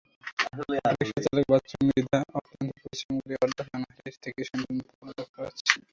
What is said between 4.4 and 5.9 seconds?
সন্তানদের পড়ালেখা করাচ্ছেন।